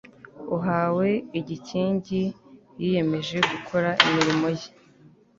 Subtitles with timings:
[0.55, 2.21] uhawe igikingi
[2.81, 4.67] yiyemeje gukora imirimo ye